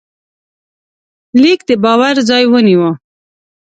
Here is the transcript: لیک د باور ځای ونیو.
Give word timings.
لیک 1.41 1.59
د 1.67 1.71
باور 1.83 2.15
ځای 2.29 2.43
ونیو. 2.47 2.87